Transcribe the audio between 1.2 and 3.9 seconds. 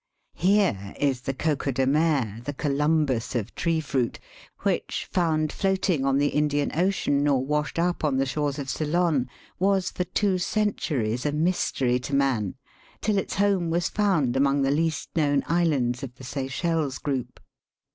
the coco de mer, the Columbus of tree